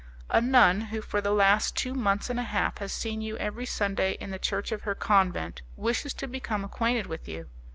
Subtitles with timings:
[0.31, 3.67] "A nun, who for the last two months and a half has seen you every
[3.67, 7.51] Sunday in the church of her convent, wishes to become acquainted with you.